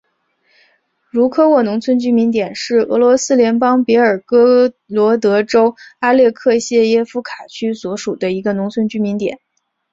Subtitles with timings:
[1.11, 9.37] 茹科沃农村居民点是俄罗斯联邦别尔哥罗德州阿列克谢耶夫卡区所属的一个农村居民点。